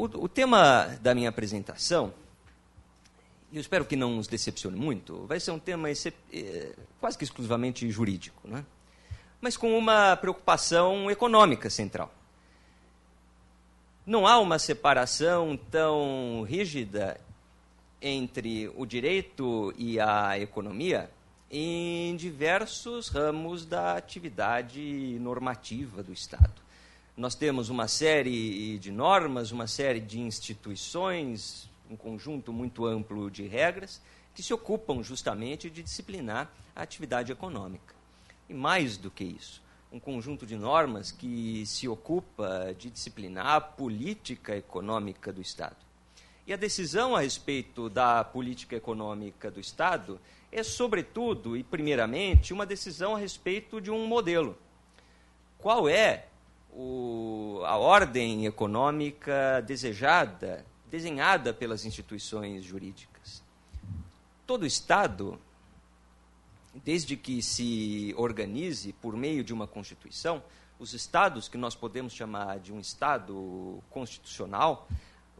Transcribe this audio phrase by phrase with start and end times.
[0.00, 2.14] O, o tema da minha apresentação,
[3.52, 7.90] eu espero que não nos decepcione muito, vai ser um tema eh, quase que exclusivamente
[7.90, 8.64] jurídico, né?
[9.42, 12.10] mas com uma preocupação econômica central.
[14.06, 17.20] Não há uma separação tão rígida
[18.00, 21.10] entre o direito e a economia
[21.50, 26.69] em diversos ramos da atividade normativa do Estado.
[27.20, 33.46] Nós temos uma série de normas, uma série de instituições, um conjunto muito amplo de
[33.46, 34.00] regras
[34.34, 37.94] que se ocupam justamente de disciplinar a atividade econômica.
[38.48, 43.60] E mais do que isso, um conjunto de normas que se ocupa de disciplinar a
[43.60, 45.76] política econômica do Estado.
[46.46, 50.18] E a decisão a respeito da política econômica do Estado
[50.50, 54.56] é, sobretudo e primeiramente, uma decisão a respeito de um modelo.
[55.58, 56.29] Qual é
[56.72, 63.42] o, a ordem econômica desejada, desenhada pelas instituições jurídicas?
[64.46, 65.38] Todo Estado
[66.74, 70.42] desde que se organize por meio de uma Constituição,
[70.78, 74.88] os estados que nós podemos chamar de um Estado constitucional,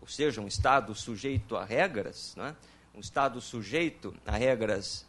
[0.00, 2.54] ou seja, um Estado sujeito a regras, né?
[2.94, 5.06] um Estado sujeito a regras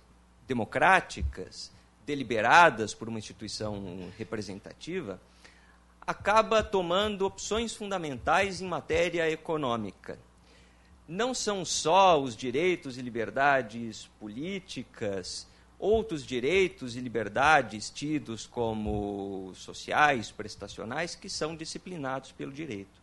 [0.48, 1.72] democráticas,
[2.06, 5.20] deliberadas por uma instituição representativa,
[6.12, 10.20] acaba tomando opções fundamentais em matéria econômica.
[11.08, 15.48] Não são só os direitos e liberdades políticas
[15.82, 23.02] outros direitos e liberdades tidos como sociais, prestacionais, que são disciplinados pelo direito.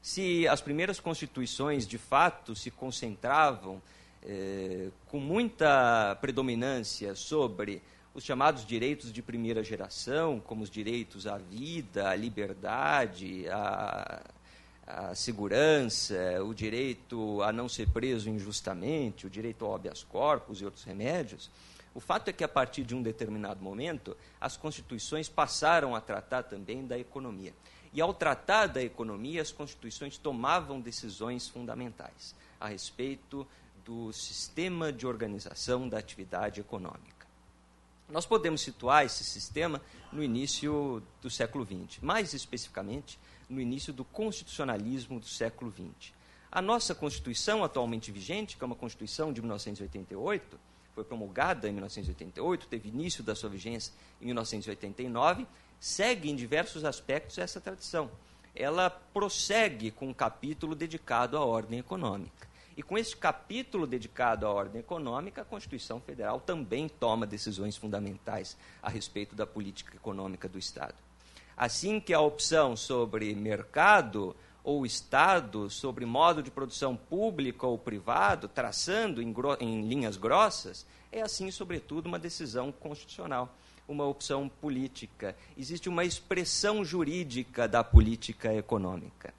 [0.00, 3.82] Se as primeiras constituições, de fato, se concentravam
[4.22, 7.82] eh, com muita predominância sobre
[8.14, 14.22] os chamados direitos de primeira geração, como os direitos à vida, à liberdade, à,
[14.86, 20.64] à segurança, o direito a não ser preso injustamente, o direito ao habeas corpus e
[20.64, 21.50] outros remédios,
[21.92, 26.44] o fato é que, a partir de um determinado momento, as constituições passaram a tratar
[26.44, 27.52] também da economia.
[27.92, 33.46] E, ao tratar da economia, as constituições tomavam decisões fundamentais a respeito
[33.84, 37.13] do sistema de organização da atividade econômica.
[38.08, 39.80] Nós podemos situar esse sistema
[40.12, 46.12] no início do século XX, mais especificamente no início do constitucionalismo do século XX.
[46.52, 50.58] A nossa Constituição atualmente vigente, que é uma Constituição de 1988,
[50.94, 55.46] foi promulgada em 1988, teve início da sua vigência em 1989,
[55.80, 58.10] segue em diversos aspectos essa tradição.
[58.54, 62.46] Ela prossegue com um capítulo dedicado à ordem econômica.
[62.76, 68.56] E com esse capítulo dedicado à ordem econômica, a Constituição Federal também toma decisões fundamentais
[68.82, 70.96] a respeito da política econômica do Estado.
[71.56, 74.34] Assim que a opção sobre mercado
[74.64, 81.20] ou Estado sobre modo de produção pública ou privado, traçando em, em linhas grossas, é
[81.20, 83.54] assim, sobretudo, uma decisão constitucional,
[83.86, 85.36] uma opção política.
[85.56, 89.32] Existe uma expressão jurídica da política econômica.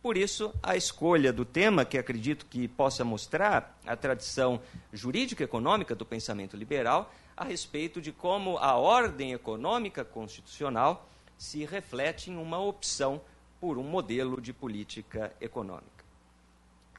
[0.00, 4.60] Por isso, a escolha do tema, que acredito que possa mostrar a tradição
[4.92, 12.30] jurídica econômica do pensamento liberal, a respeito de como a ordem econômica constitucional se reflete
[12.30, 13.20] em uma opção
[13.60, 16.04] por um modelo de política econômica.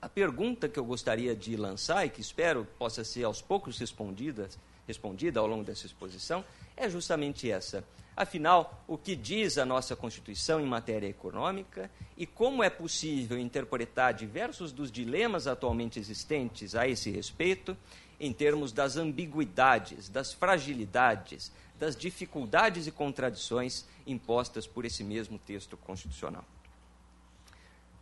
[0.01, 4.49] A pergunta que eu gostaria de lançar e que espero possa ser aos poucos respondida,
[4.87, 6.43] respondida ao longo dessa exposição
[6.75, 7.83] é justamente essa.
[8.19, 14.13] Afinal, o que diz a nossa Constituição em matéria econômica e como é possível interpretar
[14.13, 17.77] diversos dos dilemas atualmente existentes a esse respeito,
[18.19, 21.49] em termos das ambiguidades, das fragilidades,
[21.79, 26.43] das dificuldades e contradições impostas por esse mesmo texto constitucional.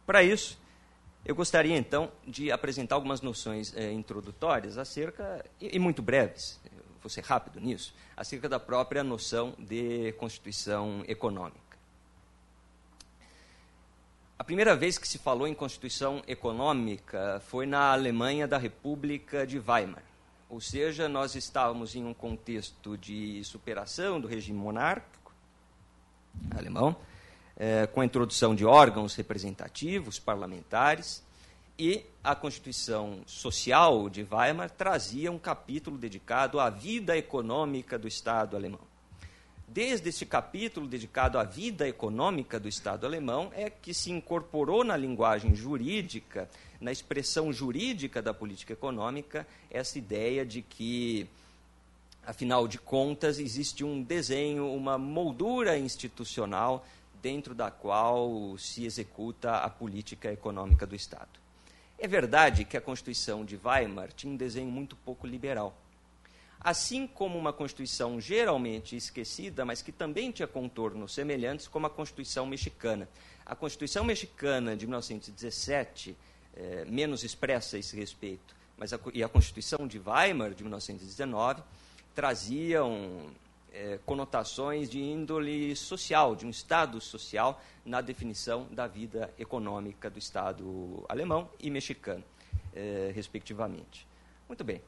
[0.04, 0.60] Para isso,
[1.24, 6.60] eu gostaria então de apresentar algumas noções eh, introdutórias acerca, e, e muito breves,
[7.08, 11.78] vou ser rápido nisso, acerca da própria noção de constituição econômica.
[14.38, 19.58] A primeira vez que se falou em constituição econômica foi na Alemanha da República de
[19.58, 20.04] Weimar.
[20.50, 25.34] Ou seja, nós estávamos em um contexto de superação do regime monárquico
[26.56, 26.96] alemão,
[27.56, 31.24] é, com a introdução de órgãos representativos, parlamentares,
[31.80, 38.56] e a Constituição Social de Weimar trazia um capítulo dedicado à vida econômica do Estado
[38.56, 38.80] alemão.
[39.68, 44.98] Desde este capítulo dedicado à vida econômica do Estado alemão é que se incorporou na
[44.98, 46.50] linguagem jurídica,
[46.82, 51.28] na expressão jurídica da política econômica, essa ideia de que,
[52.26, 56.86] afinal de contas, existe um desenho, uma moldura institucional
[57.22, 61.47] dentro da qual se executa a política econômica do Estado.
[62.00, 65.76] É verdade que a Constituição de Weimar tinha um desenho muito pouco liberal.
[66.60, 72.46] Assim como uma Constituição geralmente esquecida, mas que também tinha contornos semelhantes, como a Constituição
[72.46, 73.10] mexicana.
[73.46, 76.16] A Constituição mexicana de 1917,
[76.56, 81.64] é, menos expressa a esse respeito, mas a, e a Constituição de Weimar, de 1919,
[82.14, 83.28] traziam
[83.74, 90.20] é, conotações de índole social, de um Estado social, na definição da vida econômica do
[90.20, 92.24] Estado alemão e mexicano,
[92.76, 94.08] é, respectivamente.
[94.48, 94.82] Muito bem.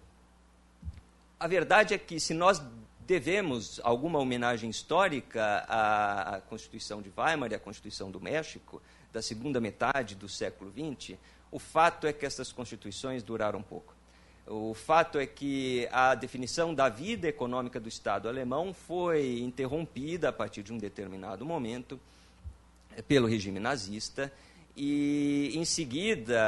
[1.40, 2.62] A verdade é que, se nós
[3.00, 8.81] devemos alguma homenagem histórica à, à Constituição de Weimar e à Constituição do México,
[9.12, 11.18] da segunda metade do século XX,
[11.52, 13.96] o fato é que essas constituições duraram pouco.
[14.50, 20.34] O fato é que a definição da vida econômica do Estado alemão foi interrompida a
[20.34, 22.00] partir de um determinado momento
[22.98, 24.34] eh, pelo regime nazista
[24.75, 26.42] e, em seguida,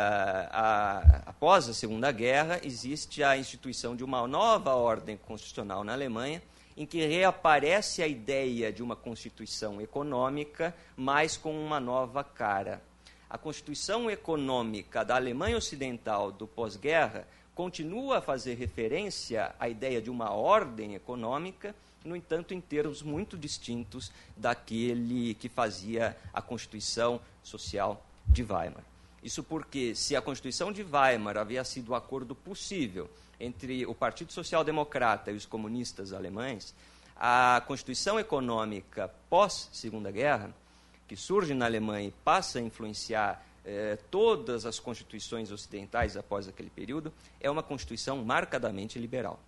[0.51, 6.42] a, após a Segunda Guerra, existe a instituição de uma nova ordem constitucional na Alemanha,
[6.77, 12.81] em que reaparece a ideia de uma constituição econômica, mas com uma nova cara.
[13.30, 20.09] A constituição econômica da Alemanha Ocidental do pós-guerra continua a fazer referência à ideia de
[20.09, 28.03] uma ordem econômica, no entanto, em termos muito distintos daquele que fazia a Constituição Social
[28.27, 28.83] de Weimar.
[29.24, 33.09] Isso porque, se a Constituição de Weimar havia sido o um acordo possível
[33.39, 36.74] entre o Partido Social Democrata e os comunistas alemães,
[37.15, 40.51] a Constituição Econômica pós-Segunda Guerra,
[41.07, 46.69] que surge na Alemanha e passa a influenciar eh, todas as constituições ocidentais após aquele
[46.69, 49.40] período, é uma constituição marcadamente liberal.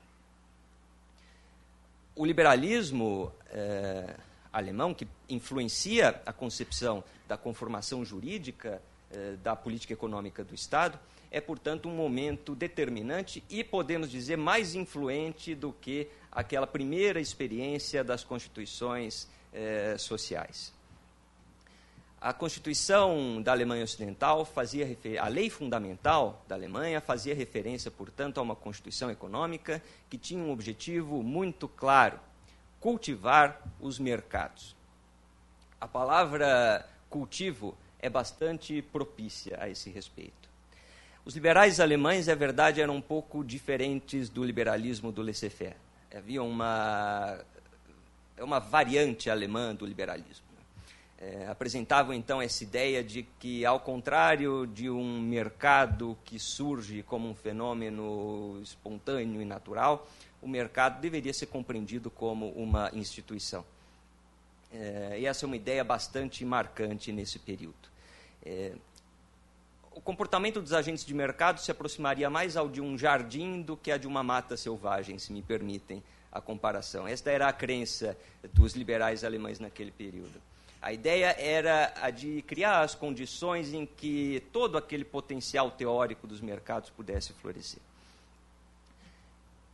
[2.16, 4.16] O liberalismo eh,
[4.52, 8.80] alemão, que influencia a concepção da conformação jurídica
[9.12, 11.00] eh, da política econômica do Estado,
[11.32, 18.04] é, portanto, um momento determinante e, podemos dizer, mais influente do que aquela primeira experiência
[18.04, 19.28] das constituições
[20.00, 20.74] sociais.
[22.24, 24.88] A Constituição da Alemanha Ocidental fazia
[25.20, 30.50] a lei fundamental da Alemanha fazia referência, portanto, a uma constituição econômica que tinha um
[30.50, 32.18] objetivo muito claro:
[32.80, 34.74] cultivar os mercados.
[35.82, 40.50] A palavra cultivo é bastante propícia a esse respeito.
[41.26, 45.76] Os liberais alemães, é verdade, eram um pouco diferentes do liberalismo do laissez-faire.
[46.16, 47.38] Havia uma,
[48.38, 50.43] é uma variante alemã do liberalismo
[51.24, 57.30] é, apresentavam então essa ideia de que, ao contrário de um mercado que surge como
[57.30, 60.08] um fenômeno espontâneo e natural,
[60.42, 63.64] o mercado deveria ser compreendido como uma instituição.
[64.74, 67.88] É, e essa é uma ideia bastante marcante nesse período.
[68.46, 68.74] É,
[69.92, 73.92] o comportamento dos agentes de mercado se aproximaria mais ao de um jardim do que
[73.92, 77.08] a de uma mata selvagem, se me permitem a comparação.
[77.08, 78.18] Esta era a crença
[78.52, 80.42] dos liberais alemães naquele período.
[80.84, 86.42] A ideia era a de criar as condições em que todo aquele potencial teórico dos
[86.42, 87.80] mercados pudesse florescer.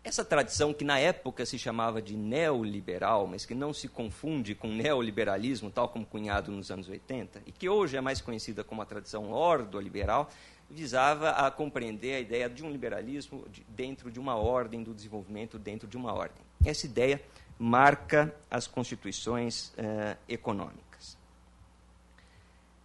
[0.03, 4.67] Essa tradição, que na época se chamava de neoliberal, mas que não se confunde com
[4.67, 8.85] neoliberalismo, tal como cunhado nos anos 80, e que hoje é mais conhecida como a
[8.85, 10.29] tradição ordoliberal,
[10.69, 15.87] visava a compreender a ideia de um liberalismo dentro de uma ordem, do desenvolvimento dentro
[15.87, 16.43] de uma ordem.
[16.63, 17.19] Essa ideia
[17.57, 20.88] marca as constituições eh, econômicas.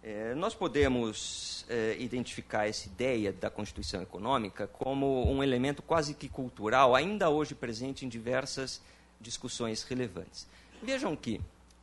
[0.07, 6.29] É, nós podemos é, identificar essa ideia da Constituição Econômica como um elemento quase que
[6.29, 8.79] cultural, ainda hoje presente em diversas
[9.19, 10.45] discussões relevantes.
[10.83, 11.41] Vejam que,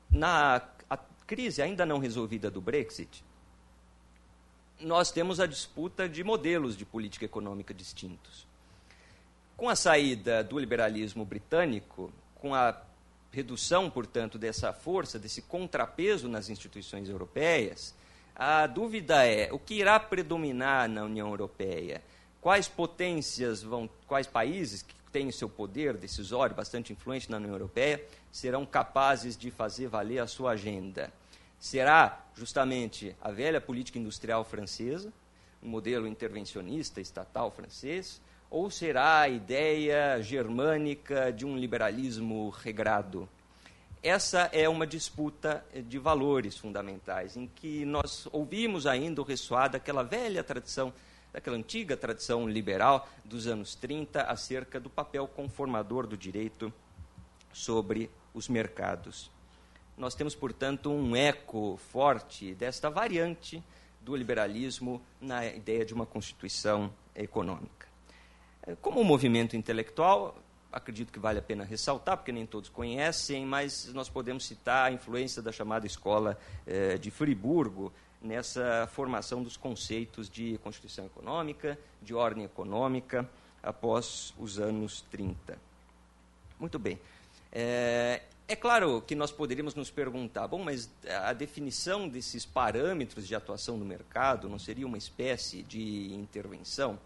[0.08, 0.62] na
[1.26, 3.24] crise ainda não resolvida do Brexit,
[4.78, 8.46] nós temos a disputa de modelos de política econômica distintos.
[9.56, 12.80] Com a saída do liberalismo britânico, com a
[13.32, 18.00] redução, portanto, dessa força, desse contrapeso nas instituições europeias,
[18.34, 22.02] a dúvida é: o que irá predominar na União Europeia?
[22.40, 28.04] Quais potências vão, quais países que têm seu poder decisório bastante influente na União Europeia
[28.32, 31.12] serão capazes de fazer valer a sua agenda?
[31.58, 35.12] Será justamente a velha política industrial francesa,
[35.62, 38.20] um modelo intervencionista estatal francês,
[38.50, 43.28] ou será a ideia germânica de um liberalismo regrado?
[44.02, 50.02] Essa é uma disputa de valores fundamentais, em que nós ouvimos ainda o ressoar daquela
[50.02, 50.92] velha tradição,
[51.32, 56.72] daquela antiga tradição liberal dos anos 30, acerca do papel conformador do direito
[57.52, 59.30] sobre os mercados.
[59.96, 63.62] nós temos, portanto, um eco forte desta variante
[64.00, 67.86] do liberalismo na ideia de uma constituição econômica.
[68.80, 70.36] Como movimento intelectual,
[70.72, 74.92] acredito que vale a pena ressaltar, porque nem todos conhecem, mas nós podemos citar a
[74.92, 82.14] influência da chamada Escola eh, de Friburgo nessa formação dos conceitos de Constituição Econômica, de
[82.14, 83.28] ordem econômica,
[83.62, 85.58] após os anos 30.
[86.58, 86.98] Muito bem.
[87.50, 90.90] É, é claro que nós poderíamos nos perguntar, bom, mas
[91.24, 96.98] a definição desses parâmetros de atuação no mercado não seria uma espécie de intervenção?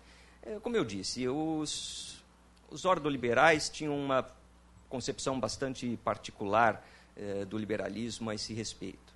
[0.43, 2.23] É, como eu disse, os
[2.71, 4.27] os ordoliberais tinham uma
[4.89, 6.85] concepção bastante particular
[7.17, 9.15] eh, do liberalismo a esse respeito.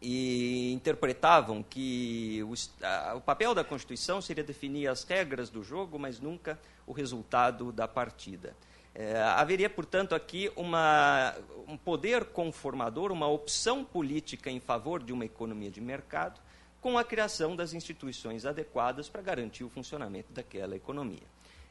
[0.00, 5.98] E interpretavam que o, a, o papel da Constituição seria definir as regras do jogo,
[5.98, 8.54] mas nunca o resultado da partida.
[8.94, 11.34] É, haveria, portanto, aqui uma,
[11.66, 16.40] um poder conformador, uma opção política em favor de uma economia de mercado,
[16.80, 21.22] com a criação das instituições adequadas para garantir o funcionamento daquela economia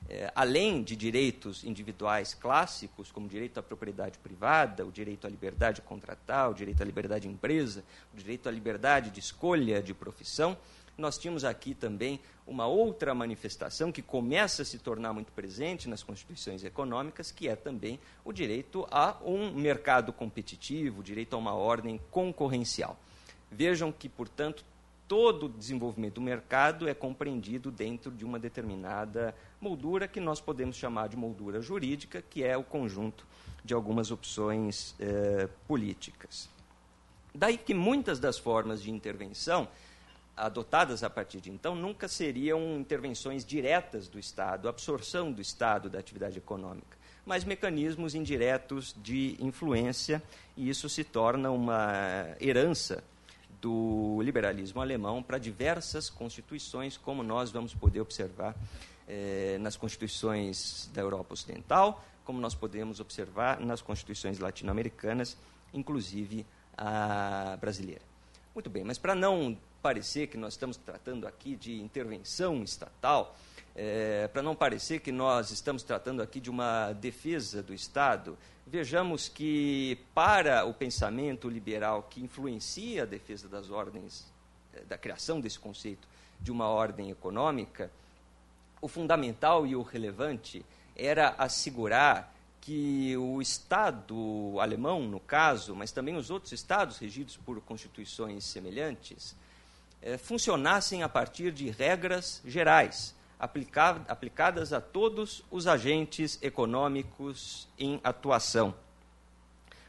[0.10, 5.30] é, além de direitos individuais clássicos, como o direito à propriedade privada, o direito à
[5.30, 9.94] liberdade contratal, o direito à liberdade de empresa, o direito à liberdade de escolha de
[9.94, 10.58] profissão,
[10.98, 16.04] nós tínhamos aqui também uma outra manifestação que começa a se tornar muito presente nas
[16.04, 21.54] constituições econômicas, que é também o direito a um mercado competitivo, o direito a uma
[21.54, 23.00] ordem concorrencial.
[23.50, 24.64] Vejam que, portanto,
[25.12, 30.78] todo o desenvolvimento do mercado é compreendido dentro de uma determinada moldura que nós podemos
[30.78, 33.28] chamar de moldura jurídica, que é o conjunto
[33.62, 36.48] de algumas opções eh, políticas.
[37.36, 39.68] Daí que muitas das formas de intervenção
[40.38, 46.00] adotadas a partir de então nunca seriam intervenções diretas do Estado, absorção do Estado da
[46.00, 50.24] atividade econômica, mas mecanismos indiretos de influência,
[50.56, 53.04] e isso se torna uma herança
[53.62, 58.56] do liberalismo alemão para diversas constituições, como nós vamos poder observar
[59.08, 65.38] eh, nas constituições da Europa Ocidental, como nós podemos observar nas constituições latino-americanas,
[65.74, 66.46] inclusive
[66.78, 68.02] a brasileira.
[68.54, 73.36] Muito bem, mas para não parecer que nós estamos tratando aqui de intervenção estatal,
[73.76, 78.38] é, para não parecer que nós estamos tratando aqui de uma defesa do Estado,
[78.68, 84.32] vejamos que, para o pensamento liberal que influencia a defesa das ordens,
[84.74, 86.08] é, da criação desse conceito
[86.40, 87.92] de uma ordem econômica,
[88.82, 96.16] o fundamental e o relevante era assegurar que o Estado alemão, no caso, mas também
[96.16, 99.36] os outros Estados regidos por constituições semelhantes,
[100.02, 108.74] eh, funcionassem a partir de regras gerais aplicadas a todos os agentes econômicos em atuação.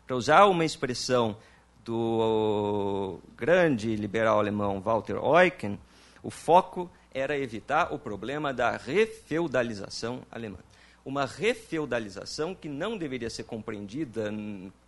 [0.07, 1.37] Para usar uma expressão
[1.85, 5.79] do grande liberal alemão Walter Eucken,
[6.23, 10.59] o foco era evitar o problema da refeudalização alemã.
[11.05, 14.33] Uma refeudalização que não deveria ser compreendida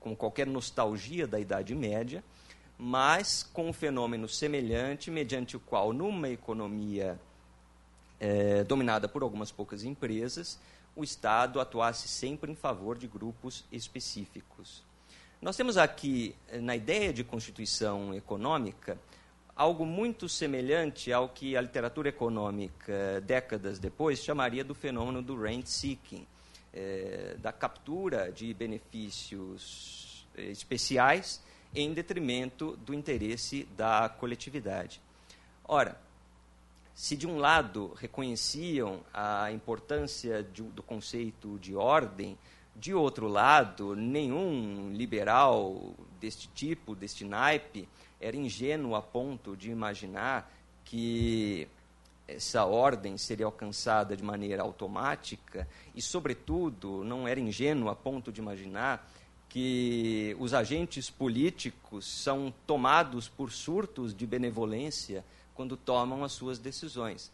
[0.00, 2.24] com qualquer nostalgia da Idade Média,
[2.78, 7.20] mas com um fenômeno semelhante, mediante o qual, numa economia
[8.20, 10.58] é, dominada por algumas poucas empresas,
[10.96, 14.84] o Estado atuasse sempre em favor de grupos específicos.
[15.40, 18.98] Nós temos aqui, eh, na ideia de constituição econômica,
[19.54, 25.66] algo muito semelhante ao que a literatura econômica, décadas depois, chamaria do fenômeno do rent
[25.66, 26.26] seeking,
[26.72, 31.42] é, da captura de benefícios especiais
[31.74, 35.00] em detrimento do interesse da coletividade.
[35.64, 36.00] Ora,
[36.94, 42.38] se de um lado reconheciam a importância de, do conceito de ordem,
[42.76, 47.88] de outro lado, nenhum liberal deste tipo, deste naipe,
[48.20, 50.52] era ingênuo a ponto de imaginar
[50.84, 51.68] que
[52.26, 58.40] essa ordem seria alcançada de maneira automática e, sobretudo, não era ingênuo a ponto de
[58.40, 59.08] imaginar
[59.48, 65.24] que os agentes políticos são tomados por surtos de benevolência
[65.54, 67.30] quando tomam as suas decisões.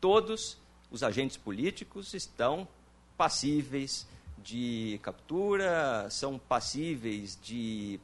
[0.00, 0.56] Todos
[0.90, 2.68] os agentes políticos estão
[3.16, 4.06] passíveis
[4.38, 7.98] de captura, são passíveis de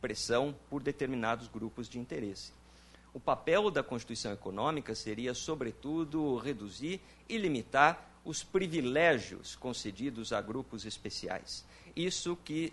[0.00, 2.52] pressão por determinados grupos de interesse.
[3.14, 10.86] O papel da Constituição Econômica seria, sobretudo, reduzir e limitar os privilégios concedidos a grupos
[10.86, 11.64] especiais.
[11.94, 12.72] Isso que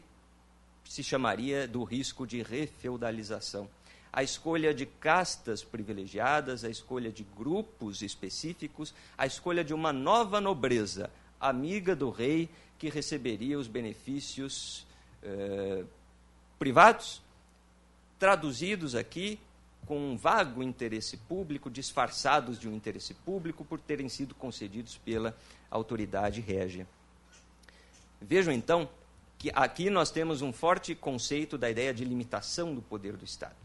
[0.86, 3.70] se chamaria do risco de refeudalização
[4.12, 10.42] a escolha de castas privilegiadas, a escolha de grupos específicos, a escolha de uma nova
[10.42, 14.86] nobreza, amiga do rei, que receberia os benefícios
[15.22, 15.84] eh,
[16.58, 17.22] privados,
[18.18, 19.40] traduzidos aqui
[19.86, 25.36] com um vago interesse público, disfarçados de um interesse público por terem sido concedidos pela
[25.70, 26.88] autoridade régia.
[28.22, 28.90] Vejam então
[29.38, 33.56] que aqui nós temos um forte conceito da ideia de limitação do poder do Estado.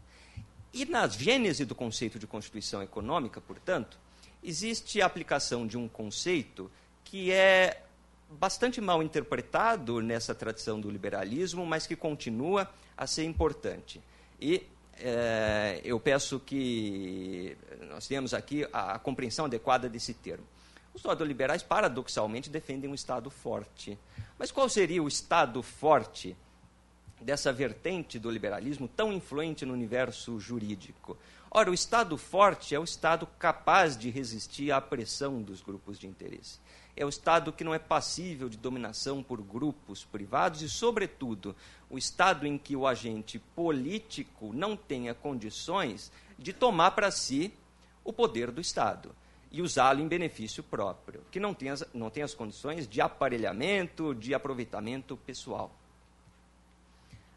[0.75, 3.97] E na gênese do conceito de constituição econômica, portanto,
[4.43, 6.69] existe a aplicação de um conceito
[7.05, 7.81] que é
[8.29, 14.01] bastante mal interpretado nessa tradição do liberalismo, mas que continua a ser importante.
[14.37, 14.67] E
[14.99, 17.55] é, eu peço que
[17.89, 20.43] nós tenhamos aqui a, compreensão adequada desse termo.
[20.93, 23.97] Os neoliberais, paradoxalmente, defendem um Estado forte.
[24.37, 26.35] Mas qual seria o Estado forte
[27.25, 31.17] dessa vertente do liberalismo tão influente no universo jurídico?
[31.49, 36.07] Ora, o Estado forte é o Estado capaz de resistir à pressão dos grupos de
[36.07, 36.59] interesse
[36.95, 41.55] é o Estado que não é passível de dominação por grupos privados e, sobretudo,
[41.89, 47.53] o Estado em que o agente político não tenha condições de tomar para si
[48.03, 49.13] o poder do Estado
[49.51, 54.13] e usá-lo em benefício próprio, que não tem, as, não tem as condições de aparelhamento,
[54.15, 55.73] de aproveitamento pessoal.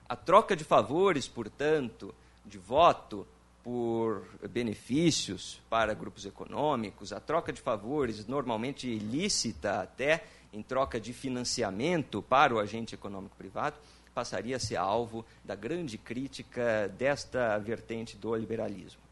[0.09, 3.27] A troca de favores, portanto, de voto,
[3.63, 11.13] por benefícios para grupos econômicos, a troca de favores, normalmente ilícita até, em troca de
[11.13, 13.77] financiamento para o agente econômico privado,
[14.15, 19.03] passaria a ser alvo da grande crítica desta vertente do liberalismo.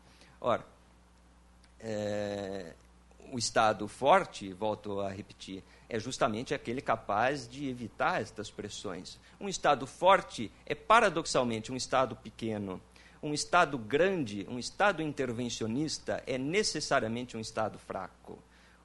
[0.40, 0.64] Ora,
[1.78, 2.72] é,
[3.30, 9.18] o Estado forte, volto a repetir, é justamente aquele capaz de evitar estas pressões.
[9.40, 12.80] Um Estado forte é paradoxalmente um Estado pequeno
[13.22, 18.38] um Estado grande, um Estado intervencionista, é necessariamente um Estado fraco.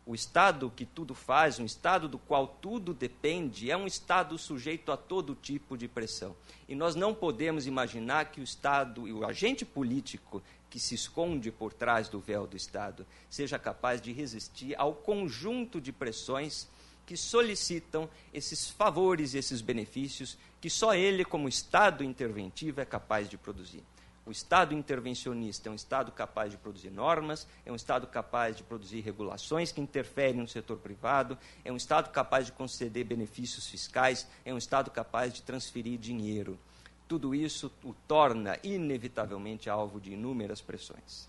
[0.03, 4.91] O Estado que tudo faz, um Estado do qual tudo depende, é um Estado sujeito
[4.91, 6.35] a todo tipo de pressão.
[6.67, 11.51] E nós não podemos imaginar que o Estado e o agente político que se esconde
[11.51, 16.67] por trás do véu do Estado seja capaz de resistir ao conjunto de pressões
[17.05, 23.37] que solicitam esses favores, esses benefícios que só ele, como Estado interventivo, é capaz de
[23.37, 23.83] produzir.
[24.23, 28.63] O Estado intervencionista é um Estado capaz de produzir normas, é um Estado capaz de
[28.63, 34.27] produzir regulações que interferem no setor privado, é um Estado capaz de conceder benefícios fiscais,
[34.45, 36.59] é um Estado capaz de transferir dinheiro.
[37.07, 41.27] Tudo isso o torna, inevitavelmente, alvo de inúmeras pressões.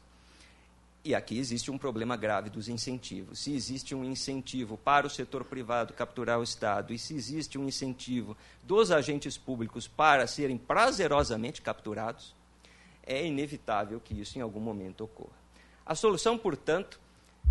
[1.05, 3.41] E aqui existe um problema grave dos incentivos.
[3.41, 7.67] Se existe um incentivo para o setor privado capturar o Estado e se existe um
[7.67, 12.35] incentivo dos agentes públicos para serem prazerosamente capturados,
[13.05, 15.43] é inevitável que isso em algum momento ocorra.
[15.85, 17.01] A solução, portanto,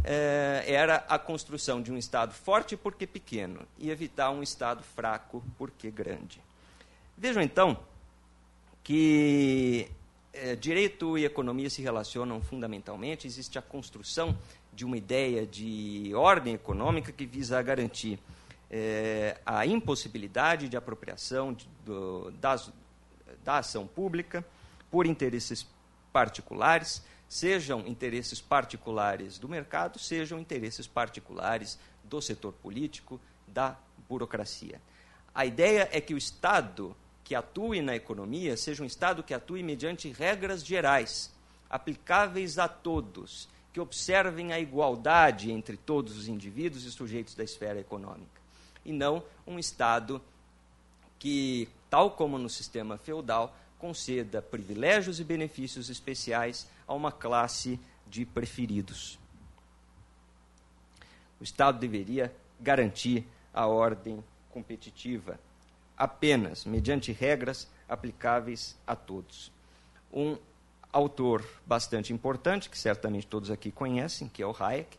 [0.02, 5.44] é, era a construção de um Estado forte porque pequeno e evitar um Estado fraco
[5.58, 6.42] porque grande.
[7.18, 7.78] Vejam então
[8.82, 9.92] que
[10.34, 13.28] é, direito e economia se relacionam fundamentalmente.
[13.28, 14.38] Existe a construção
[14.74, 18.20] de uma ideia de ordem econômica que visa garantir
[18.70, 22.72] é, a impossibilidade de apropriação de, do, das,
[23.44, 24.46] da ação pública
[24.90, 25.68] por interesses
[26.14, 34.82] particulares, sejam interesses particulares do mercado, sejam interesses particulares do setor político, da burocracia.
[35.34, 39.64] A ideia é que o Estado que atue na economia seja um Estado que atue
[39.64, 41.32] mediante regras gerais,
[41.70, 47.80] aplicáveis a todos, que observem a igualdade entre todos os indivíduos e sujeitos da esfera
[47.80, 48.42] econômica,
[48.84, 50.22] e não um Estado
[51.18, 58.26] que, tal como no sistema feudal, conceda privilégios e benefícios especiais a uma classe de
[58.26, 59.18] preferidos.
[61.40, 65.40] O Estado deveria garantir a ordem competitiva
[66.02, 69.52] apenas mediante regras aplicáveis a todos.
[70.12, 70.36] Um
[70.92, 74.98] autor bastante importante, que certamente todos aqui conhecem, que é o Hayek,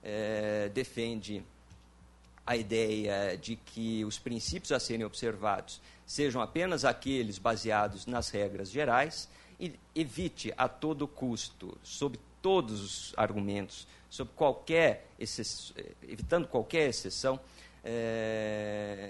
[0.00, 1.42] é, defende
[2.46, 8.70] a ideia de que os princípios a serem observados sejam apenas aqueles baseados nas regras
[8.70, 15.08] gerais e evite a todo custo, sob todos os argumentos, sob qualquer
[16.06, 17.40] evitando qualquer exceção,
[17.84, 19.03] é,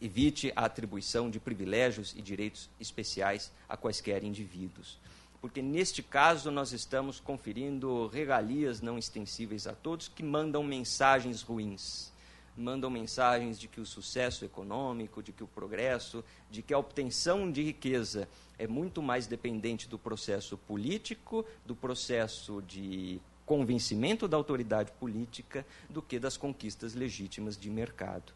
[0.00, 4.98] evite a atribuição de privilégios e direitos especiais a quaisquer indivíduos.
[5.40, 12.12] Porque neste caso nós estamos conferindo regalias não extensíveis a todos que mandam mensagens ruins
[12.56, 17.50] mandam mensagens de que o sucesso econômico, de que o progresso, de que a obtenção
[17.50, 18.28] de riqueza
[18.58, 26.00] é muito mais dependente do processo político, do processo de convencimento da autoridade política, do
[26.00, 28.32] que das conquistas legítimas de mercado.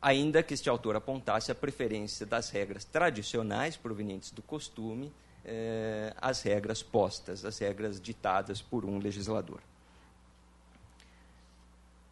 [0.00, 5.12] Ainda que este autor apontasse a preferência das regras tradicionais provenientes do costume
[5.44, 9.60] eh, às regras postas, as regras ditadas por um legislador.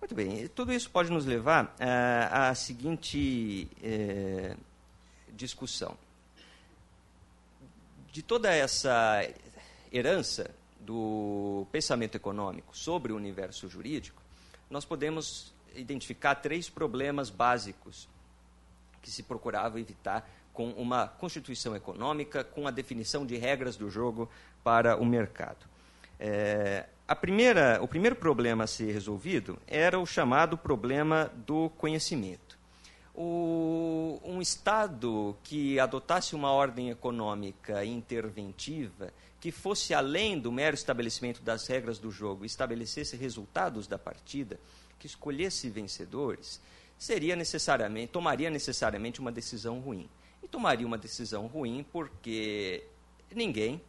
[0.00, 1.74] Muito bem, tudo isso pode nos levar
[2.30, 4.54] à seguinte eh,
[5.32, 5.96] discussão.
[8.12, 9.22] De toda essa
[9.92, 14.22] herança do pensamento econômico sobre o universo jurídico,
[14.70, 18.08] nós podemos identificar três problemas básicos
[19.00, 24.28] que se procurava evitar com uma constituição econômica, com a definição de regras do jogo
[24.64, 25.66] para o mercado.
[26.18, 32.58] É, a primeira, o primeiro problema a ser resolvido era o chamado problema do conhecimento.
[33.14, 41.40] O, um Estado que adotasse uma ordem econômica interventiva, que fosse além do mero estabelecimento
[41.40, 44.58] das regras do jogo, estabelecesse resultados da partida,
[44.98, 46.60] que escolhesse vencedores,
[46.98, 50.08] seria necessariamente, tomaria necessariamente uma decisão ruim.
[50.42, 52.84] E tomaria uma decisão ruim porque
[53.34, 53.80] ninguém,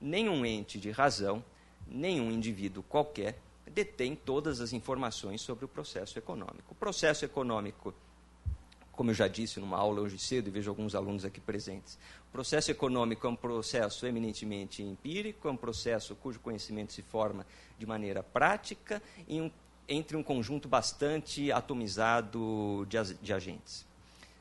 [0.00, 1.44] nenhum ente de razão,
[1.86, 3.38] nenhum indivíduo qualquer,
[3.70, 6.72] detém todas as informações sobre o processo econômico.
[6.72, 7.94] O processo econômico,
[8.92, 12.32] como eu já disse numa aula hoje cedo, e vejo alguns alunos aqui presentes, o
[12.32, 17.46] processo econômico é um processo eminentemente empírico, é um processo cujo conhecimento se forma
[17.78, 19.50] de maneira prática e um
[19.88, 23.86] entre um conjunto bastante atomizado de, de agentes.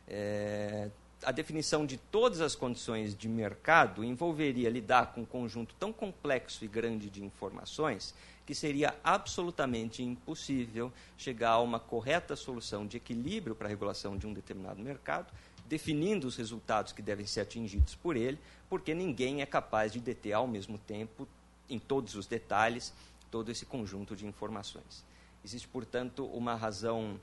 [0.07, 0.89] É,
[1.23, 6.63] a definição de todas as condições de mercado envolveria lidar com um conjunto tão complexo
[6.65, 8.13] e grande de informações
[8.45, 14.27] que seria absolutamente impossível chegar a uma correta solução de equilíbrio para a regulação de
[14.27, 15.31] um determinado mercado,
[15.65, 18.37] definindo os resultados que devem ser atingidos por ele,
[18.69, 21.27] porque ninguém é capaz de deter ao mesmo tempo,
[21.69, 22.93] em todos os detalhes,
[23.31, 25.05] todo esse conjunto de informações.
[25.43, 27.19] Existe, portanto, uma razão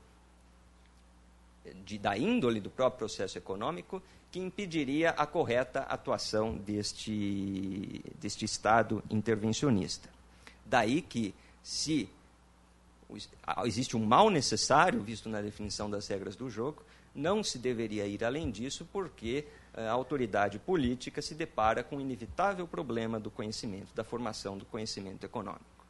[1.85, 9.03] de, da índole do próprio processo econômico que impediria a correta atuação deste, deste Estado
[9.09, 10.09] intervencionista.
[10.65, 12.09] Daí que, se
[13.65, 16.81] existe um mal necessário, visto na definição das regras do jogo,
[17.13, 22.65] não se deveria ir além disso, porque a autoridade política se depara com o inevitável
[22.65, 25.80] problema do conhecimento, da formação do conhecimento econômico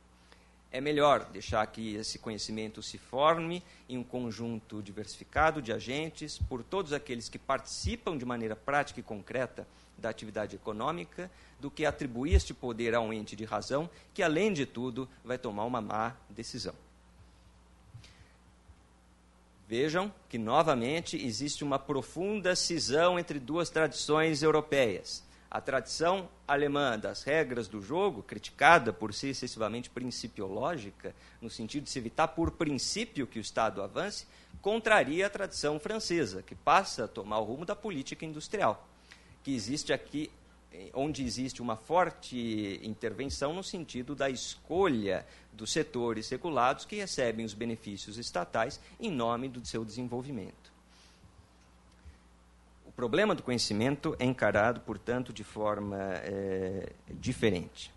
[0.72, 6.64] é melhor deixar que esse conhecimento se forme em um conjunto diversificado de agentes, por
[6.64, 11.30] todos aqueles que participam de maneira prática e concreta da atividade econômica,
[11.60, 15.38] do que atribuir este poder a um ente de razão que, além de tudo, vai
[15.38, 16.74] tomar uma má decisão.
[19.68, 27.24] Vejam que, novamente, existe uma profunda cisão entre duas tradições europeias a tradição alemã das
[27.24, 33.28] regras do jogo, criticada por ser excessivamente principiológica, no sentido de se evitar por princípio
[33.28, 34.26] que o Estado avance,
[34.62, 38.88] contraria a tradição francesa, que passa a tomar o rumo da política industrial,
[39.44, 40.32] que existe aqui
[40.94, 47.54] onde existe uma forte intervenção no sentido da escolha dos setores regulados que recebem os
[47.54, 50.61] benefícios estatais em nome do seu desenvolvimento.
[52.92, 57.90] O problema do conhecimento é encarado, portanto, de forma é, diferente.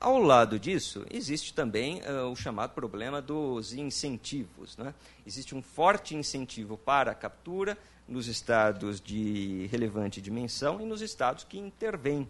[0.00, 4.78] Ao lado disso, existe também uh, o chamado problema dos incentivos.
[4.78, 4.94] Né?
[5.26, 7.76] Existe um forte incentivo para a captura
[8.08, 12.26] nos estados de relevante dimensão e nos estados que intervêm,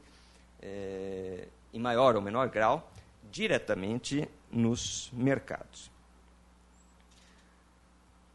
[0.61, 2.91] é, em maior ou menor grau,
[3.31, 5.92] diretamente nos mercados.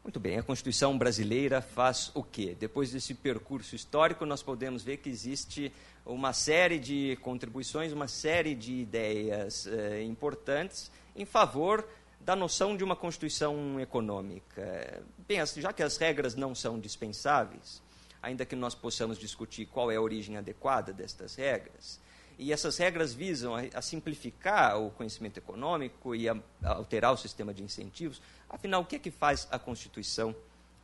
[0.08, 2.56] Muito bem, a Constituição brasileira faz o quê?
[2.58, 5.70] Depois desse percurso histórico, nós podemos ver que existe
[6.06, 11.86] uma série de contribuições, uma série de ideias eh, importantes em favor
[12.22, 15.02] da noção de uma Constituição econômica.
[15.28, 17.82] Bem, já que as regras não são dispensáveis,
[18.22, 22.00] ainda que nós possamos discutir qual é a origem adequada destas regras,
[22.38, 27.16] e essas regras visam a, a simplificar o conhecimento econômico e a, a alterar o
[27.16, 30.34] sistema de incentivos, Afinal, o que é que faz a Constituição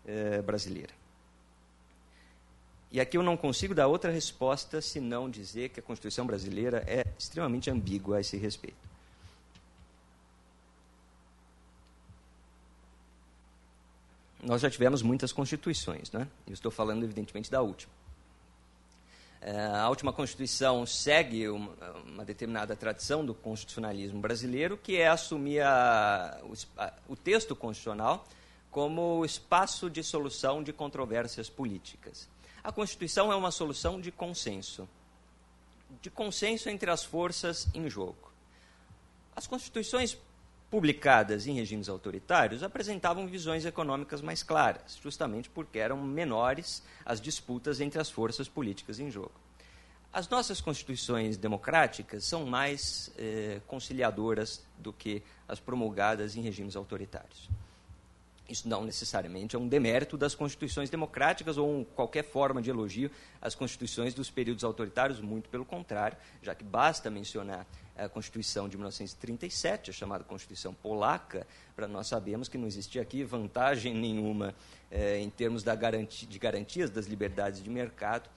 [0.06, 0.92] eh, brasileira?
[2.92, 7.04] E aqui eu não consigo dar outra resposta senão dizer que a Constituição brasileira é
[7.18, 8.76] extremamente ambígua a esse respeito.
[14.42, 16.28] Nós já tivemos muitas constituições, né?
[16.46, 17.90] Eu estou falando, evidentemente, da última.
[19.46, 26.40] É, a última Constituição segue uma, determinada tradição do constitucionalismo brasileiro, que é assumir a,
[26.44, 28.26] o, o texto constitucional
[28.70, 32.26] como espaço de solução de controvérsias políticas.
[32.62, 34.88] A Constituição é uma solução de consenso,
[36.00, 38.32] de consenso entre as forças em jogo.
[39.36, 40.16] As constituições
[40.74, 47.80] publicadas em regimes autoritários apresentavam visões econômicas mais claras, justamente porque eram menores as disputas
[47.80, 49.30] entre as forças políticas em jogo.
[50.12, 57.48] As nossas constituições democráticas são mais eh, conciliadoras do que as promulgadas em regimes autoritários.
[58.48, 63.12] Isso não necessariamente é um demérito das constituições democráticas ou um, qualquer forma de elogio
[63.40, 67.64] às constituições dos períodos autoritários, muito pelo contrário, já que basta mencionar
[67.96, 73.22] a Constituição de 1937, a chamada Constituição Polaca, para nós sabemos que não existia aqui
[73.22, 74.54] vantagem nenhuma
[74.90, 78.28] eh, em termos da garantia, de garantias das liberdades de mercado,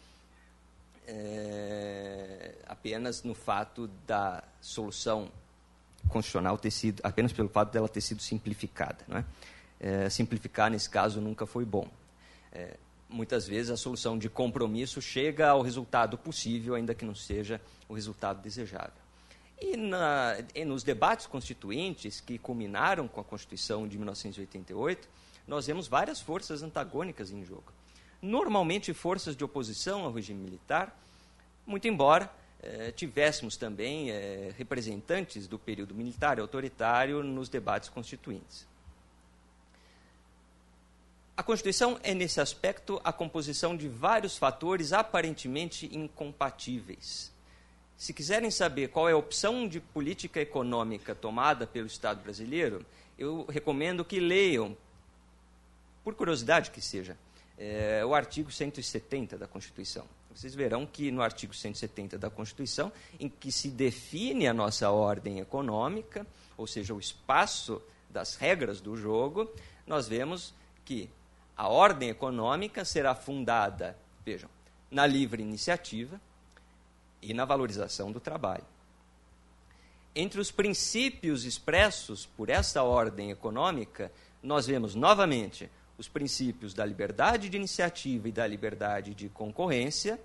[1.07, 5.31] eh, apenas no fato da solução
[6.09, 9.03] constitucional ter sido, apenas pelo fato dela ter sido simplificada.
[9.07, 9.25] Não é?
[9.79, 11.87] é, simplificar nesse caso nunca foi bom.
[13.09, 17.93] Muitas vezes a solução de compromisso chega ao resultado possível, ainda que não seja o
[17.93, 19.06] resultado desejável.
[19.59, 25.09] E, na, e nos debates constituintes que culminaram com a Constituição de 1988,
[25.47, 27.71] nós vemos várias forças antagônicas em jogo.
[28.21, 30.95] Normalmente forças de oposição ao regime militar,
[31.65, 38.67] muito embora eh, tivéssemos também eh, representantes do período militar e autoritário nos debates constituintes.
[41.35, 47.31] A Constituição é, nesse aspecto, a composição de vários fatores aparentemente incompatíveis.
[47.97, 52.85] Se quiserem saber qual é a opção de política econômica tomada pelo Estado brasileiro,
[53.17, 54.77] eu recomendo que leiam,
[56.03, 57.17] por curiosidade que seja,
[57.57, 60.05] é, o artigo 170 da Constituição.
[60.29, 65.39] Vocês verão que no artigo 170 da Constituição, em que se define a nossa ordem
[65.39, 67.81] econômica, ou seja, o espaço
[68.11, 69.51] das regras do jogo,
[69.87, 70.53] nós vemos
[70.85, 71.09] que
[71.57, 74.47] a ordem econômica será fundada, vejam,
[74.91, 76.21] na livre iniciativa
[77.21, 78.63] e na valorização do trabalho.
[80.15, 87.49] Entre os princípios expressos por essa ordem econômica, nós vemos novamente os princípios da liberdade
[87.49, 90.19] de iniciativa e da liberdade de concorrência,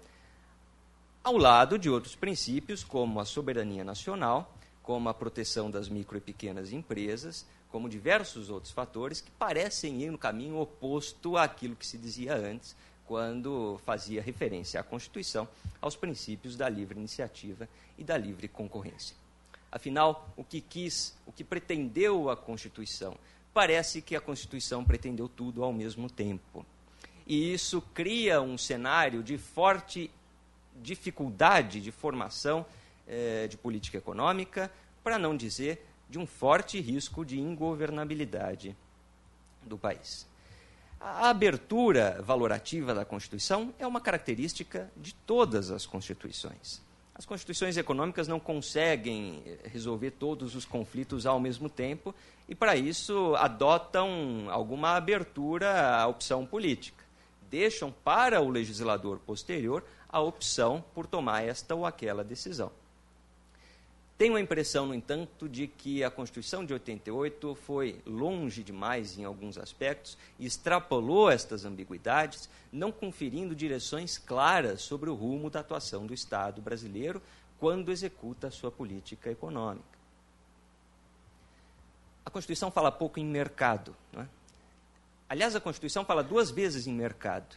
[1.24, 6.20] ao lado de outros princípios como a soberania nacional, como a proteção das micro e
[6.20, 11.96] pequenas empresas, como diversos outros fatores que parecem ir no caminho oposto àquilo que se
[11.96, 12.76] dizia antes,
[13.06, 15.48] quando fazia referência à Constituição,
[15.80, 19.16] aos princípios da livre iniciativa e da livre concorrência.
[19.70, 23.16] Afinal, o que quis, o que pretendeu a Constituição?
[23.54, 26.64] Parece que a Constituição pretendeu tudo ao mesmo tempo.
[27.26, 30.10] E isso cria um cenário de forte
[30.80, 32.64] dificuldade de formação
[33.06, 34.70] eh, de política econômica,
[35.02, 38.76] para não dizer de um forte risco de ingovernabilidade
[39.62, 40.26] do país.
[41.04, 46.80] A abertura valorativa da Constituição é uma característica de todas as constituições.
[47.12, 52.14] As constituições econômicas não conseguem resolver todos os conflitos ao mesmo tempo
[52.48, 57.04] e, para isso, adotam alguma abertura à opção política.
[57.50, 62.70] Deixam para o legislador posterior a opção por tomar esta ou aquela decisão.
[64.22, 69.24] Tenho a impressão, no entanto, de que a Constituição de 88 foi longe demais em
[69.24, 76.06] alguns aspectos e extrapolou estas ambiguidades, não conferindo direções claras sobre o rumo da atuação
[76.06, 77.20] do Estado brasileiro
[77.58, 79.98] quando executa a sua política econômica.
[82.24, 83.92] A Constituição fala pouco em mercado.
[84.16, 84.24] É?
[85.28, 87.56] Aliás, a Constituição fala duas vezes em mercado.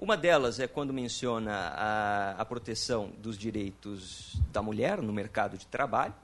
[0.00, 5.66] Uma delas é quando menciona a, a proteção dos direitos da mulher no mercado de
[5.66, 6.14] trabalho,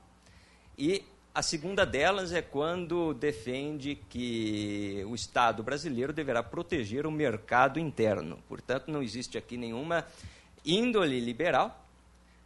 [0.78, 7.78] e a segunda delas é quando defende que o Estado brasileiro deverá proteger o mercado
[7.78, 8.38] interno.
[8.48, 10.06] Portanto, não existe aqui nenhuma
[10.64, 11.86] índole liberal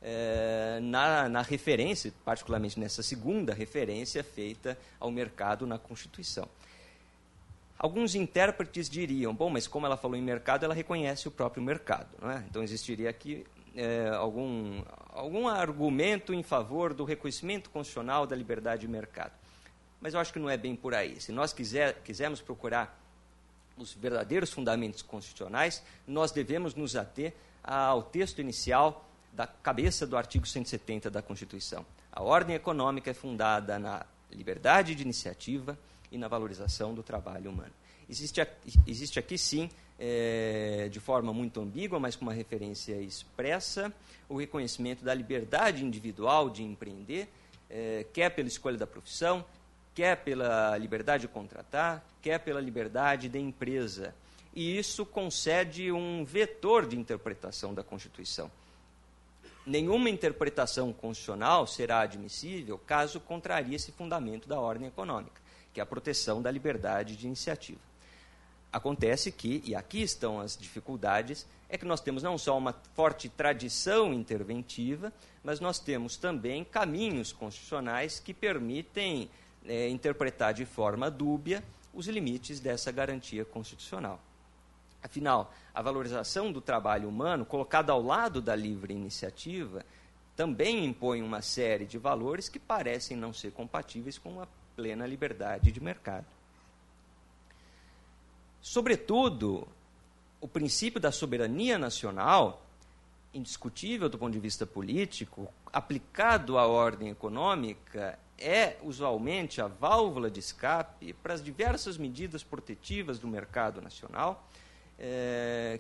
[0.02, 6.48] é, na, na referência, particularmente nessa segunda referência feita ao mercado na Constituição.
[7.82, 12.14] Alguns intérpretes diriam, bom, mas como ela falou em mercado, ela reconhece o próprio mercado.
[12.28, 12.44] É?
[12.46, 18.88] Então, existiria aqui é, algum, algum argumento em favor do reconhecimento constitucional da liberdade de
[18.88, 19.32] mercado.
[19.98, 21.18] Mas eu acho que não é bem por aí.
[21.22, 23.02] Se nós quiser, quisermos procurar
[23.78, 27.32] os verdadeiros fundamentos constitucionais, nós devemos nos ater
[27.64, 31.86] ao texto inicial da cabeça do artigo 170 da Constituição.
[32.12, 35.78] A ordem econômica é fundada na liberdade de iniciativa,
[36.10, 37.72] e na valorização do trabalho humano.
[38.08, 43.92] Existe aqui, existe aqui sim, é, de forma muito ambígua, mas com uma referência expressa,
[44.28, 47.28] o reconhecimento da liberdade individual de empreender,
[47.68, 49.44] é, quer pela escolha da profissão,
[49.94, 54.14] quer pela liberdade de contratar, quer pela liberdade da empresa.
[54.54, 58.50] E isso concede um vetor de interpretação da Constituição.
[59.64, 65.39] nenhuma interpretação constitucional será admissível caso contrarie esse fundamento da ordem econômica,
[65.72, 67.80] que é a proteção da liberdade de iniciativa.
[68.72, 73.28] Acontece que, e aqui estão as dificuldades, é que nós temos não só uma forte
[73.28, 79.28] tradição interventiva, mas nós temos também caminhos constitucionais que permitem
[79.66, 84.20] é, interpretar de forma dúbia os limites dessa garantia constitucional.
[85.02, 89.84] Afinal, a valorização do trabalho humano, colocada ao lado da livre iniciativa,
[90.36, 94.46] também impõe uma série de valores que parecem não ser compatíveis com a
[94.80, 96.24] plena liberdade de mercado.
[98.62, 99.68] Sobretudo,
[100.40, 102.64] o princípio da soberania nacional,
[103.34, 110.40] indiscutível do ponto de vista político, aplicado à ordem econômica, é usualmente a válvula de
[110.40, 114.48] escape para as diversas medidas protetivas do mercado nacional
[114.98, 115.78] é,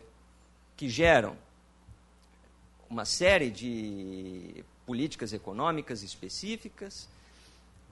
[0.76, 1.34] que geram
[2.90, 7.08] uma série de políticas econômicas específicas,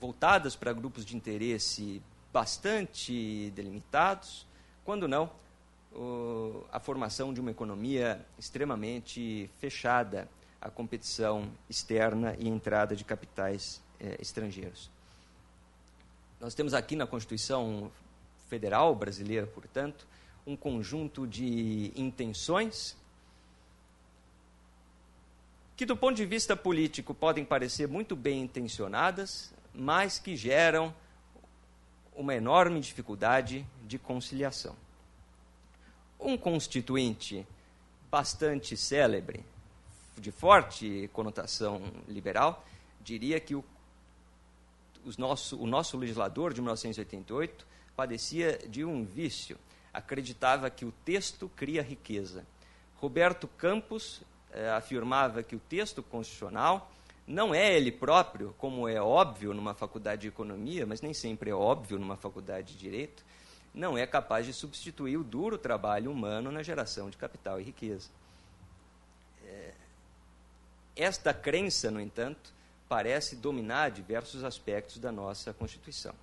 [0.01, 4.47] voltadas para grupos de interesse bastante delimitados,
[4.85, 5.31] quando não,
[5.93, 10.29] o, a formação de uma economia extremamente fechada
[10.61, 14.91] à competição externa e entrada de capitais eh, estrangeiros.
[16.41, 17.91] Nós temos aqui na Constituição
[18.49, 20.07] Federal brasileira, portanto,
[20.47, 22.97] um conjunto de intenções
[25.77, 30.93] que, do ponto de vista político, podem parecer muito bem intencionadas, mas que geram
[32.15, 34.75] uma enorme dificuldade de conciliação.
[36.19, 37.47] Um constituinte
[38.11, 39.45] bastante célebre,
[40.17, 42.67] de forte conotação liberal,
[43.01, 43.65] diria que o,
[45.17, 47.65] nosso, o nosso legislador de 1988
[47.95, 49.57] padecia de um vício
[49.93, 52.45] acreditava que o texto cria riqueza.
[52.97, 56.91] Roberto Campos eh, afirmava que o texto constitucional
[57.29, 61.55] não é ele próprio, como é óbvio numa faculdade de economia, mas nem sempre é
[61.55, 63.23] óbvio numa faculdade de direito,
[63.75, 68.09] não é capaz de substituir o duro trabalho humano na geração de capital e riqueza.
[69.45, 69.73] É,
[70.97, 72.51] esta crença, no entanto,
[72.89, 76.15] parece dominar diversos aspectos da nossa Constituição.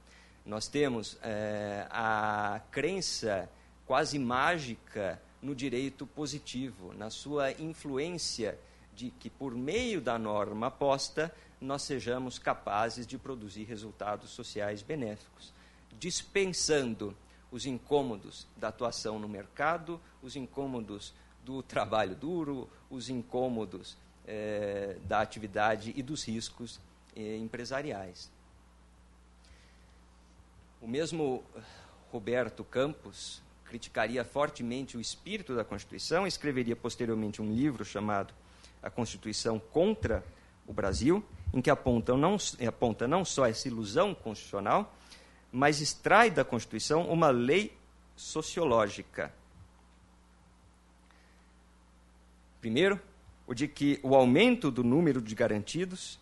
[0.43, 3.47] Nós temos é, a crença
[3.85, 8.57] quase mágica no direito positivo, na sua influência
[8.95, 15.53] de que, por meio da norma posta, nós sejamos capazes de produzir resultados sociais benéficos,
[15.99, 17.15] dispensando
[17.51, 25.21] os incômodos da atuação no mercado, os incômodos do trabalho duro, os incômodos eh, da
[25.21, 26.79] atividade e dos riscos
[27.15, 28.31] eh, empresariais.
[30.81, 31.43] O mesmo
[32.11, 38.33] Roberto Campos, criticaria fortemente o espírito da Constituição, escreveria posteriormente um livro chamado
[38.85, 40.23] A Constituição contra
[40.67, 44.95] o Brasil, em que aponta não, aponta não só essa ilusão constitucional,
[45.51, 47.75] mas extrai da Constituição uma lei
[48.15, 49.33] sociológica.
[52.61, 52.99] Primeiro,
[53.47, 56.19] o de que o aumento do número de garantidos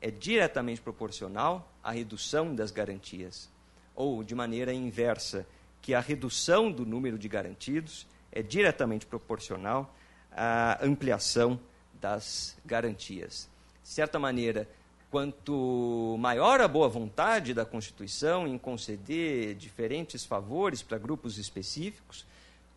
[0.00, 3.50] é diretamente proporcional à redução das garantias,
[3.94, 5.46] ou de maneira inversa,
[5.82, 9.94] que a redução do número de garantidos é diretamente proporcional
[10.32, 11.60] à ampliação
[12.06, 13.48] das garantias.
[13.82, 14.68] De certa maneira,
[15.10, 22.24] quanto maior a boa vontade da Constituição em conceder diferentes favores para grupos específicos,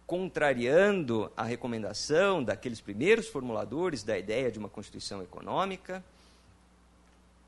[0.08, 6.04] contrariando a recomendação daqueles primeiros formuladores da ideia de uma Constituição econômica,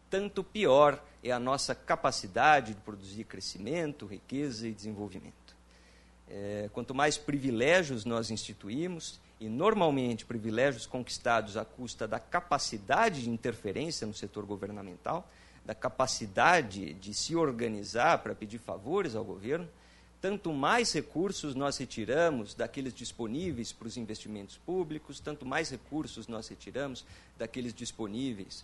[0.08, 5.56] tanto pior é a nossa capacidade de produzir crescimento, riqueza e desenvolvimento.
[6.30, 13.30] É, quanto mais privilégios nós instituímos, e normalmente privilégios conquistados à custa da capacidade de
[13.32, 15.28] interferência no setor governamental,
[15.66, 19.68] da capacidade de se organizar para pedir favores ao governo,
[20.22, 26.48] tanto mais recursos nós retiramos daqueles disponíveis para os investimentos públicos, tanto mais recursos nós
[26.48, 27.04] retiramos
[27.36, 28.64] daqueles disponíveis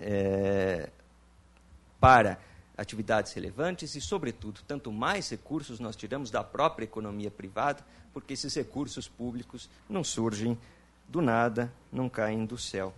[0.00, 0.88] é,
[2.00, 2.40] para
[2.80, 8.54] atividades relevantes e, sobretudo, tanto mais recursos nós tiramos da própria economia privada, porque esses
[8.54, 10.58] recursos públicos não surgem
[11.06, 12.94] do nada, não caem do céu.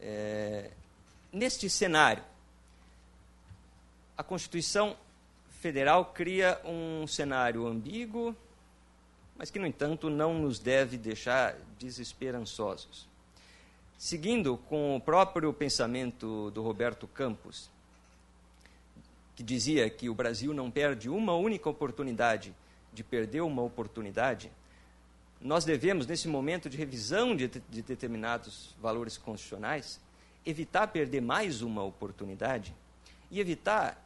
[0.00, 0.72] É,
[1.32, 2.24] neste cenário,
[4.18, 4.96] a Constituição
[5.60, 8.34] Federal cria um cenário ambíguo,
[9.38, 13.06] mas que, no entanto, não nos deve deixar desesperançosos.
[13.96, 17.70] Seguindo com o próprio pensamento do Roberto Campos,
[19.36, 22.54] que dizia que o Brasil não perde uma única oportunidade
[22.92, 24.50] de perder uma oportunidade,
[25.40, 30.00] nós devemos, nesse momento de revisão de, de determinados valores constitucionais,
[30.44, 32.74] evitar perder mais uma oportunidade
[33.30, 34.02] e evitar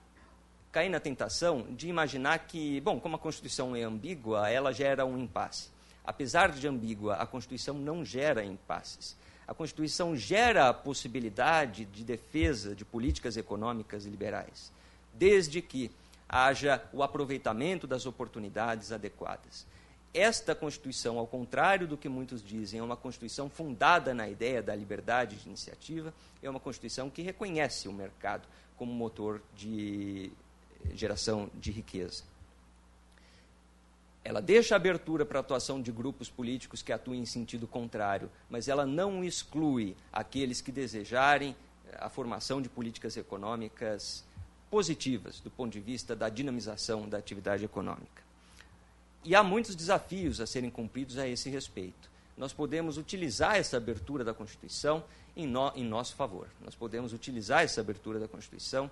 [0.72, 5.18] cair na tentação de imaginar que, bom, como a Constituição é ambígua, ela gera um
[5.18, 5.70] impasse.
[6.05, 9.16] Apesar de ambígua, a Constituição não gera impasses.
[9.47, 14.72] A Constituição gera a possibilidade de defesa de políticas econômicas liberais,
[15.13, 15.91] desde que
[16.29, 19.67] haja o aproveitamento das oportunidades adequadas.
[20.13, 24.75] Esta Constituição, ao contrário do que muitos dizem, é uma Constituição fundada na ideia da
[24.75, 28.47] liberdade de iniciativa, é uma Constituição que reconhece o mercado
[28.77, 30.33] como motor de
[30.95, 32.25] geração de riqueza.
[34.25, 38.69] Ela deixa abertura para a atuação de grupos políticos que atuem em sentido contrário, mas
[38.69, 41.57] ela não exclui aqueles que desejarem
[41.99, 44.25] a formação de políticas econômicas
[44.71, 48.23] positivas do ponto de vista da dinamização da atividade econômica.
[49.25, 52.09] E há muitos desafios a serem cumpridos a esse respeito.
[52.37, 55.05] Nós podemos utilizar essa abertura da Constituição
[55.37, 56.49] em, no, em nosso favor.
[56.62, 58.91] Nós podemos utilizar essa abertura da Constituição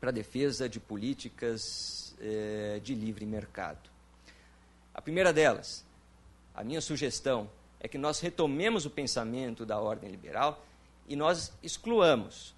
[0.00, 3.90] para a defesa de políticas eh, de livre mercado.
[4.94, 5.84] A primeira delas,
[6.54, 7.50] a minha sugestão,
[7.80, 10.64] é que nós retomemos o pensamento da ordem liberal
[11.06, 12.54] e nós excluamos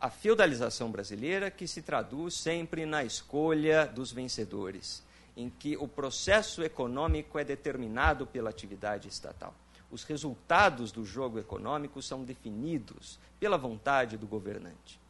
[0.00, 5.02] a feudalização brasileira, que se traduz sempre na escolha dos vencedores,
[5.36, 9.54] em que o processo econômico é determinado pela atividade estatal.
[9.90, 15.00] Os resultados do jogo econômico são definidos pela vontade do governante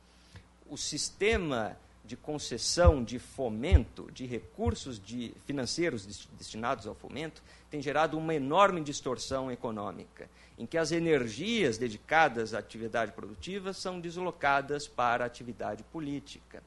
[0.68, 1.76] o sistema
[2.09, 8.80] de concessão, de fomento, de recursos de, financeiros destinados ao fomento, tem gerado uma enorme
[8.80, 10.26] distorção econômica,
[10.59, 16.62] em que as energias dedicadas à atividade produtiva são deslocadas para a atividade política.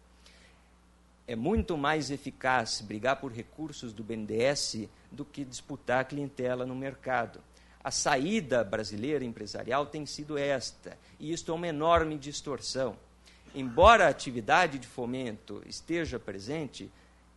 [1.27, 7.41] É muito mais eficaz brigar por recursos do BNDES do que disputar clientela no mercado.
[7.83, 12.95] A saída brasileira empresarial tem sido esta, e isto é uma enorme distorção
[13.53, 16.91] embora a atividade de fomento esteja presente,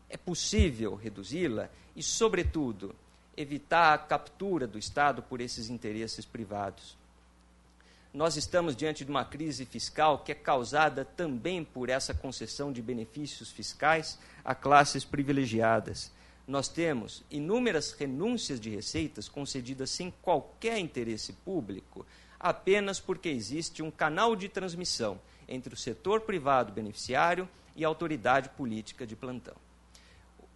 [0.08, 2.94] é possível reduzi-la e, sobretudo,
[3.36, 6.96] evitar a captura do Estado por esses interesses privados.
[8.12, 12.80] Nós estamos diante de uma crise fiscal que é causada também por essa concessão de
[12.80, 16.12] benefícios fiscais a classes privilegiadas.
[16.46, 22.06] Nós temos inúmeras renúncias de receitas concedidas sem qualquer interesse público,
[22.38, 25.18] apenas porque existe um canal de transmissão
[25.48, 29.54] entre o setor privado beneficiário e a autoridade política de plantão.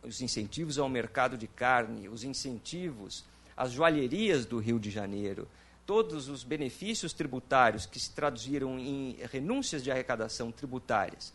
[0.03, 3.25] Os incentivos ao mercado de carne, os incentivos
[3.57, 5.49] às joalherias do Rio de Janeiro,
[5.85, 11.33] todos os benefícios tributários que se traduziram em renúncias de arrecadação tributárias,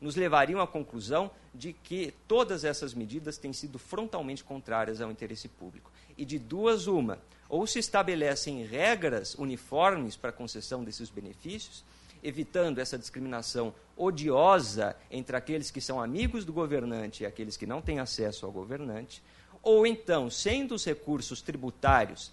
[0.00, 5.48] nos levariam à conclusão de que todas essas medidas têm sido frontalmente contrárias ao interesse
[5.48, 5.90] público.
[6.16, 11.82] E de duas, uma, ou se estabelecem regras uniformes para a concessão desses benefícios,
[12.24, 17.82] evitando essa discriminação odiosa entre aqueles que são amigos do governante e aqueles que não
[17.82, 19.22] têm acesso ao governante,
[19.62, 22.32] ou então, sendo os recursos tributários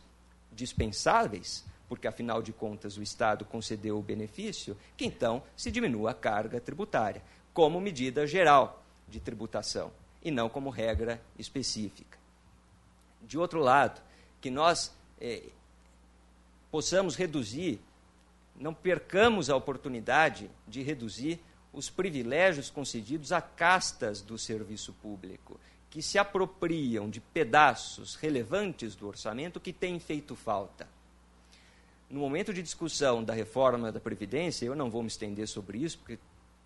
[0.52, 6.16] dispensáveis, porque afinal de contas o Estado concedeu o benefício, que então se diminua a
[6.16, 7.22] carga tributária,
[7.54, 9.92] como medida geral de tributação,
[10.24, 12.18] e não como regra específica.
[13.22, 14.02] De outro lado,
[14.40, 15.44] que nós eh,
[16.72, 17.80] possamos reduzir
[18.62, 21.40] não percamos a oportunidade de reduzir
[21.74, 25.60] os privilégios concedidos a castas do serviço público,
[25.90, 30.88] que se apropriam de pedaços relevantes do orçamento que têm feito falta.
[32.10, 35.98] No momento de discussão da reforma da Previdência, eu não vou me estender sobre isso,
[35.98, 36.20] porque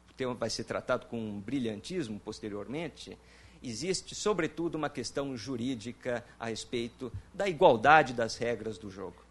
[0.09, 3.17] o tema vai ser tratado com um brilhantismo posteriormente,
[3.63, 9.24] existe, sobretudo, uma questão jurídica a respeito da igualdade das regras do jogo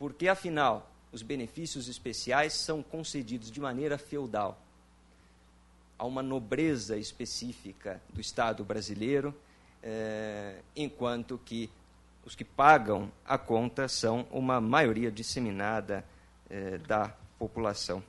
[0.00, 4.58] porque, afinal, os benefícios especiais são concedidos de maneira feudal
[5.98, 9.34] a uma nobreza específica do Estado brasileiro,
[9.82, 11.68] eh, enquanto que
[12.24, 16.02] os que pagam a conta são uma maioria disseminada
[16.48, 18.02] eh, da população.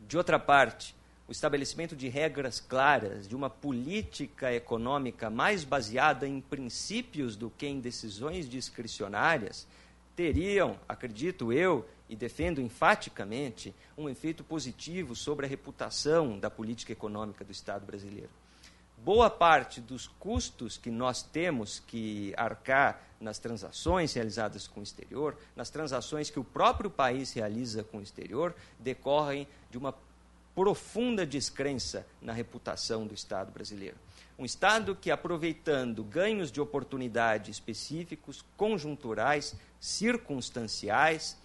[0.00, 0.94] De outra parte,
[1.26, 7.66] o estabelecimento de regras claras, de uma política econômica mais baseada em princípios do que
[7.66, 9.66] em decisões discricionárias,
[10.14, 17.44] teriam, acredito eu, e defendo enfaticamente, um efeito positivo sobre a reputação da política econômica
[17.44, 18.30] do Estado brasileiro.
[18.98, 25.38] Boa parte dos custos que nós temos que arcar nas transações realizadas com o exterior,
[25.54, 29.94] nas transações que o próprio país realiza com o exterior, decorrem de uma
[30.54, 33.96] profunda descrença na reputação do Estado brasileiro.
[34.38, 41.36] Um Estado que, aproveitando ganhos de oportunidade específicos, conjunturais, circunstanciais,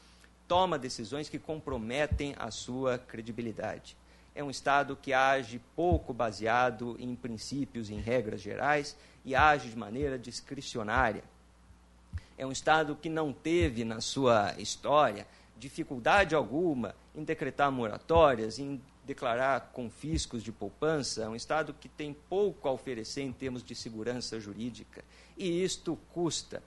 [0.47, 3.97] toma decisões que comprometem a sua credibilidade.
[4.36, 9.77] É um Estado que age pouco baseado em princípios, em regras gerais, e age de
[9.77, 11.23] maneira discricionária.
[12.38, 15.25] É um Estado que não teve na sua história
[15.57, 22.13] dificuldade alguma em decretar moratórias, em declarar confiscos de poupança, é um Estado que tem
[22.27, 25.03] pouco a oferecer em termos de segurança jurídica.
[25.38, 26.61] E isto custa.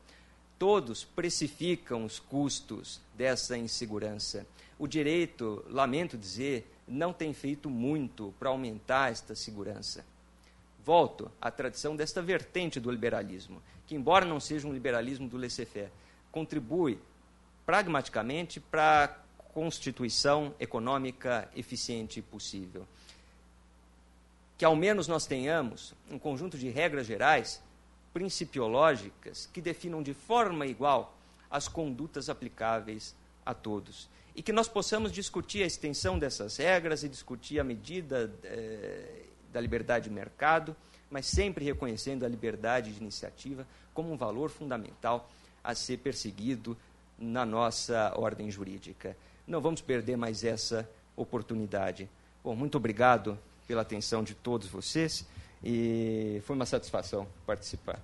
[0.58, 4.46] Todos precificam os custos dessa insegurança.
[4.78, 10.04] O direito, lamento dizer, não tem feito muito para aumentar esta segurança.
[10.84, 15.92] Volto à tradição desta vertente do liberalismo, que, embora não seja um liberalismo do laissez-faire,
[16.32, 16.98] contribui
[17.66, 19.08] pragmaticamente para a
[19.52, 22.86] constituição econômica eficiente possível.
[24.56, 27.62] Que ao menos nós tenhamos um conjunto de regras gerais,
[28.18, 31.16] principiológicas, que definam de forma igual
[31.48, 33.14] as condutas aplicáveis
[33.46, 34.08] a todos.
[34.34, 39.60] E que nós possamos discutir a extensão dessas regras e discutir a medida eh, da
[39.60, 40.74] liberdade de mercado,
[41.08, 43.64] mas sempre reconhecendo a liberdade de iniciativa
[43.94, 45.30] como um valor fundamental
[45.62, 46.76] a ser perseguido
[47.16, 49.16] na nossa ordem jurídica.
[49.46, 52.10] Não vamos perder mais essa oportunidade.
[52.42, 53.38] Bom, muito obrigado
[53.68, 55.24] pela atenção de todos vocês
[55.62, 58.00] e foi uma satisfação participar.